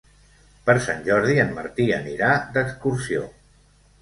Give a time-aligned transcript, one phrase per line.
[0.69, 3.29] Per Sant Jordi en Martí anirà d'excursió.